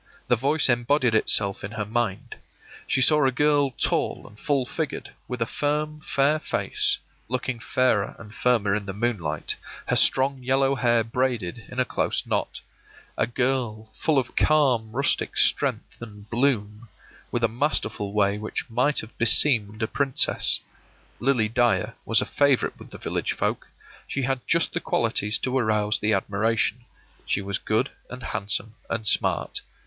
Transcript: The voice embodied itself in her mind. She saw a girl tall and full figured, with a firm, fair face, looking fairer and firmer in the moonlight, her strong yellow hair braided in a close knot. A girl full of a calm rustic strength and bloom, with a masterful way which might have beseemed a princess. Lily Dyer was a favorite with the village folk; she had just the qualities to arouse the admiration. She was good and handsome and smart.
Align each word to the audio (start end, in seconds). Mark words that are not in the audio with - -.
The 0.29 0.35
voice 0.35 0.67
embodied 0.67 1.13
itself 1.13 1.63
in 1.63 1.73
her 1.73 1.85
mind. 1.85 2.35
She 2.87 3.01
saw 3.01 3.23
a 3.23 3.31
girl 3.31 3.69
tall 3.69 4.25
and 4.27 4.39
full 4.39 4.65
figured, 4.65 5.11
with 5.27 5.43
a 5.43 5.45
firm, 5.45 6.01
fair 6.03 6.39
face, 6.39 6.97
looking 7.29 7.59
fairer 7.59 8.15
and 8.17 8.33
firmer 8.33 8.73
in 8.73 8.87
the 8.87 8.95
moonlight, 8.95 9.55
her 9.89 9.95
strong 9.95 10.41
yellow 10.41 10.73
hair 10.73 11.03
braided 11.03 11.65
in 11.69 11.79
a 11.79 11.85
close 11.85 12.25
knot. 12.25 12.61
A 13.15 13.27
girl 13.27 13.91
full 13.93 14.17
of 14.17 14.29
a 14.29 14.31
calm 14.31 14.91
rustic 14.91 15.37
strength 15.37 16.01
and 16.01 16.27
bloom, 16.31 16.89
with 17.29 17.43
a 17.43 17.47
masterful 17.47 18.11
way 18.11 18.39
which 18.39 18.67
might 18.71 19.01
have 19.01 19.15
beseemed 19.19 19.83
a 19.83 19.87
princess. 19.87 20.61
Lily 21.19 21.47
Dyer 21.47 21.93
was 22.05 22.21
a 22.21 22.25
favorite 22.25 22.79
with 22.79 22.89
the 22.89 22.97
village 22.97 23.33
folk; 23.33 23.67
she 24.07 24.23
had 24.23 24.41
just 24.47 24.73
the 24.73 24.79
qualities 24.79 25.37
to 25.37 25.55
arouse 25.55 25.99
the 25.99 26.11
admiration. 26.13 26.85
She 27.27 27.43
was 27.43 27.59
good 27.59 27.91
and 28.09 28.23
handsome 28.23 28.73
and 28.89 29.07
smart. 29.07 29.61